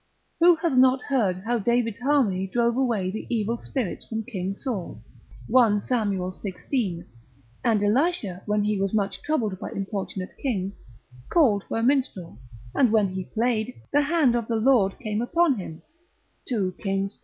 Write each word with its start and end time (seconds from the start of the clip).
Who 0.39 0.55
hath 0.55 0.71
not 0.75 1.03
heard 1.03 1.43
how 1.45 1.59
David's 1.59 1.99
harmony 1.99 2.47
drove 2.47 2.75
away 2.75 3.11
the 3.11 3.27
evil 3.29 3.59
spirits 3.59 4.03
from 4.07 4.23
king 4.23 4.55
Saul, 4.55 4.99
1 5.47 5.79
Sam. 5.79 6.09
xvi. 6.13 7.05
and 7.63 7.83
Elisha 7.83 8.41
when 8.47 8.63
he 8.63 8.81
was 8.81 8.95
much 8.95 9.21
troubled 9.21 9.59
by 9.59 9.69
importunate 9.69 10.35
kings, 10.37 10.73
called 11.29 11.63
for 11.67 11.77
a 11.77 11.83
minstrel, 11.83 12.39
and 12.73 12.91
when 12.91 13.09
he 13.09 13.25
played, 13.25 13.75
the 13.93 14.01
hand 14.01 14.33
of 14.33 14.47
the 14.47 14.55
Lord 14.55 14.97
came 14.97 15.21
upon 15.21 15.59
him, 15.59 15.83
2 16.47 16.71
Kings 16.81 17.13
iii. 17.13 17.19